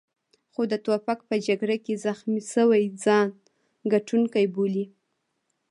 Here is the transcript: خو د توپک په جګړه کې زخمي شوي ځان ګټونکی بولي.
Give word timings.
خو 0.51 0.61
د 0.71 0.73
توپک 0.85 1.19
په 1.29 1.35
جګړه 1.47 1.77
کې 1.85 2.01
زخمي 2.05 2.41
شوي 2.53 2.83
ځان 3.03 3.27
ګټونکی 3.93 4.45
بولي. 4.53 4.85